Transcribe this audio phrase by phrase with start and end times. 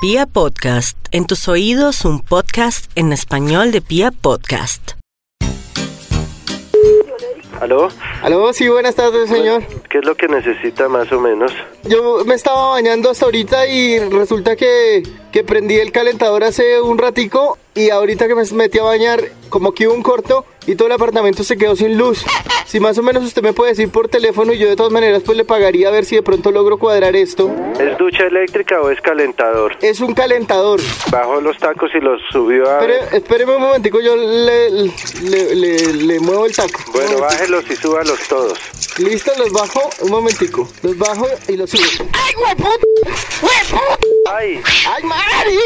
[0.00, 4.92] Pia Podcast, en tus oídos un podcast en español de Pia Podcast.
[7.60, 7.88] ¿Aló?
[8.22, 9.64] Aló, sí, buenas tardes, señor.
[9.90, 11.50] ¿Qué es lo que necesita más o menos?
[11.82, 15.02] Yo me estaba bañando hasta ahorita y resulta que,
[15.32, 19.72] que prendí el calentador hace un ratico y ahorita que me metí a bañar, como
[19.72, 22.24] que hubo un corto y todo el apartamento se quedó sin luz.
[22.68, 25.22] Si más o menos usted me puede decir por teléfono y yo de todas maneras
[25.24, 27.50] pues le pagaría a ver si de pronto logro cuadrar esto.
[27.80, 29.74] ¿Es ducha eléctrica o es calentador?
[29.80, 30.78] Es un calentador.
[31.10, 32.80] Bajó los tacos y los subió a...
[32.82, 36.78] Espere- espéreme un momentico, yo le, le, le- le muevo el taco.
[36.92, 38.58] Bueno, bájelos y súbalos todos.
[38.98, 40.68] Listo, los bajo, un momentico.
[40.82, 42.06] Los bajo y los subo.
[42.12, 42.84] ¡Ay, hueput!
[43.40, 44.04] ¡Hueput!
[44.30, 44.60] ¡Ay!
[44.94, 45.58] ¡Ay, Mari!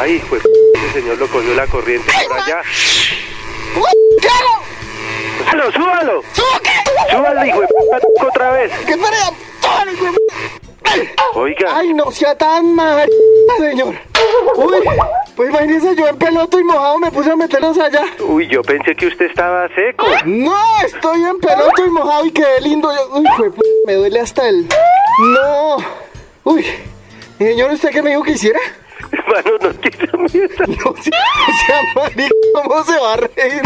[0.00, 0.42] ¡Ay, pues
[0.74, 2.62] ese señor lo cogió la corriente por allá!
[4.20, 4.62] ¿Qué hago?
[5.50, 6.22] ¡Súbalo, súbalo!
[6.32, 7.12] ¿Subo qué?
[7.12, 8.72] ¡Súbalo, hijo de p- otra vez!
[8.86, 9.30] ¿Qué tarea?
[9.60, 10.16] ¡Todo el huevo!
[10.84, 11.10] ¡Ay!
[11.34, 13.08] Oiga, ¡Ay, no sea tan mal,
[13.58, 13.94] señor!
[14.56, 14.72] Uy,
[15.36, 18.04] pues imagínese yo en peloto y mojado me puse a meterlos allá.
[18.20, 20.06] uy, yo pensé que usted estaba seco.
[20.24, 22.90] No, estoy en peloto y mojado y quedé lindo.
[22.92, 23.26] Yo- Uy,
[23.86, 24.66] me duele hasta el...
[25.34, 25.76] No.
[26.44, 26.64] Uy,
[27.38, 28.58] señor, ¿usted qué me dijo que hiciera?
[29.28, 30.64] Hermano, no tira mierda.
[30.84, 33.62] No, si- o sea, ¿cómo se va a reír?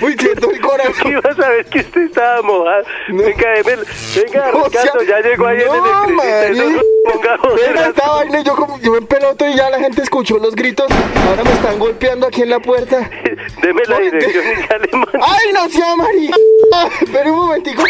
[0.00, 1.12] Uy, siento el ¿Qué corazón.
[1.12, 2.84] iba a saber que usted estaba mojado?
[3.08, 3.22] No.
[3.22, 3.82] Venga, démelo.
[4.14, 6.86] Venga, sea, Ricardo, ya llegó ahí no, el electricista.
[7.12, 7.54] Se.
[7.54, 10.86] Venga, esta vaina, yo, como, yo en peloto y ya la gente escuchó los gritos.
[11.28, 13.08] Ahora me están golpeando aquí en la puerta.
[13.62, 15.10] Deme la dirección y ya le mando.
[15.22, 16.34] ¡Ay, no sea María!
[17.00, 17.82] Espera un momentico.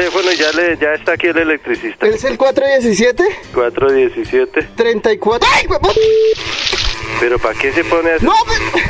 [0.00, 0.32] ¿Cómo es tu teléfono?
[0.32, 2.06] Ya le, ya está aquí el electricista.
[2.06, 3.22] ¿Es el 417?
[3.52, 4.68] 417.
[4.74, 5.48] 34.
[5.52, 5.92] ¡Ay, huevón!
[7.20, 8.32] ¿Pero para qué se pone así ¡No!
[8.46, 8.80] pe-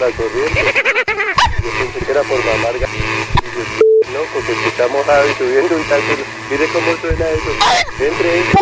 [0.00, 0.60] la corriente?
[1.62, 2.86] Yo pensé que era por la larga.
[4.12, 4.52] No, porque
[4.92, 6.02] mojado y subiendo un taco.
[6.50, 7.50] Mire cómo suena eso.
[8.04, 8.54] Entre, entre.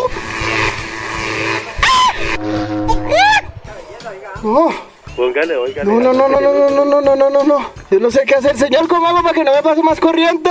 [4.42, 4.91] No,
[5.22, 5.88] Póngale, óigale.
[5.88, 7.70] no, no, no, no, no, no, no, no, no, no, no.
[7.92, 8.56] Yo no sé qué hacer.
[8.56, 10.50] Señor, ¿cómo hago para que no me pase más corriente?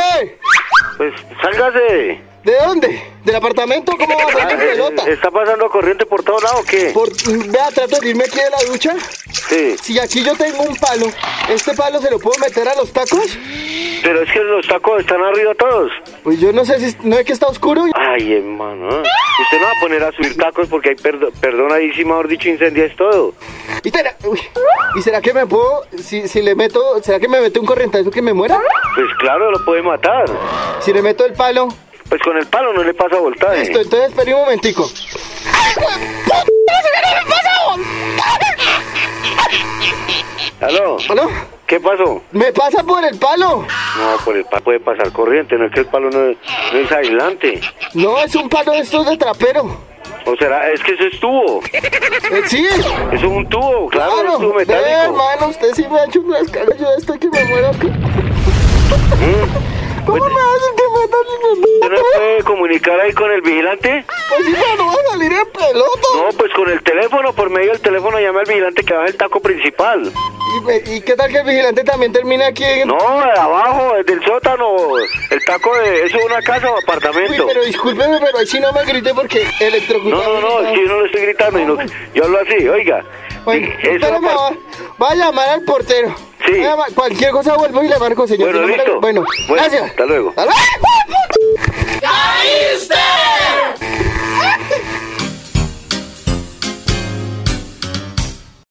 [0.96, 2.22] Pues sálgase.
[2.46, 3.10] ¿De dónde?
[3.24, 3.92] ¿Del apartamento?
[3.98, 5.08] ¿Cómo va a Ah, ser eh, pelota?
[5.08, 6.90] ¿Está pasando corriente por todos lados o qué?
[6.92, 7.09] Por,
[7.52, 8.96] vea, trato de irme aquí de la ducha.
[9.48, 9.76] Sí.
[9.80, 11.06] Si aquí yo tengo un palo,
[11.50, 13.38] ¿este palo se lo puedo meter a los tacos?
[14.02, 15.92] Pero es que los tacos están arriba todos.
[16.24, 16.98] Pues yo no sé si...
[17.04, 17.84] ¿No es que está oscuro?
[17.94, 18.88] Ay, hermano.
[18.88, 22.28] Usted no va a poner a subir tacos porque hay perdo perdón ahí sí, mejor
[22.28, 23.36] dicho, incendia es todo.
[23.84, 24.42] ¿Y, será, uy,
[24.96, 25.84] ¿y será que me puedo...
[26.02, 27.00] Si, si le meto...
[27.03, 28.59] ¿Será que me mete un corrientazo que me muera?
[28.96, 30.26] Pues claro, lo puede matar.
[30.80, 31.68] Si le meto el palo...
[32.11, 33.59] Pues con el palo no le pasa voltaje.
[33.61, 34.85] Listo, entonces espere un momentico.
[35.45, 36.44] ¡Ay, hueputa!
[36.83, 37.51] ¡Se me pasa!
[40.67, 40.97] ¿Aló?
[41.09, 41.29] ¿Aló?
[41.66, 42.22] ¿Qué pasó?
[42.33, 43.66] ¿Me pasa por el palo?
[43.97, 46.38] No, por el palo puede pasar corriente, no es que el palo no es,
[46.73, 47.61] no es aislante.
[47.94, 49.78] No, es un palo de estos de trapero.
[50.25, 51.61] O será, es que eso es tubo.
[51.72, 54.89] Eh, sí, Eso es un tubo, claro, es tubo Ve, metálico.
[55.01, 56.75] hermano, usted sí me ha hecho un escala.
[56.78, 57.72] Yo estoy que me muero.
[60.05, 60.81] ¿Cómo Pues, me hacen que me ¿Usted
[62.41, 64.06] no comunicar ahí con el vigilante?
[64.29, 66.07] Pues sí, no va a salir en pelota.
[66.16, 69.18] No, pues con el teléfono, por medio del teléfono llame al vigilante que baja el
[69.18, 70.12] taco principal.
[70.85, 72.88] ¿Y, y qué tal que el vigilante también termina aquí en...
[72.88, 74.75] No, de abajo, desde el sótano,
[75.29, 76.06] el taco de...
[76.06, 77.46] ¿Eso es una casa o Uy, apartamento?
[77.47, 80.41] pero discúlpeme, pero ahí sí no me grité porque No, electrocutado.
[80.41, 83.03] no, no, que yo no le estoy gritando, que yo hablo así, oiga.
[83.46, 84.52] Bueno, Eso apar- va,
[85.02, 86.13] va a llamar al portero.
[86.46, 86.53] Sí.
[86.53, 88.52] Llamar- cualquier cosa vuelvo y le marco, señor.
[88.52, 89.00] Bueno, no listo.
[89.00, 89.84] Bueno, Bueno, gracias.
[89.90, 90.29] hasta luego.
[90.29, 91.81] ¡Hasta luego!